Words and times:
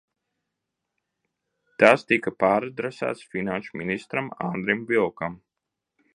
Tas 1.83 2.05
tika 2.13 2.33
pāradresēts 2.45 3.23
finanšu 3.35 3.79
ministram 3.83 4.33
Andrim 4.49 4.85
Vilkam. 4.95 5.39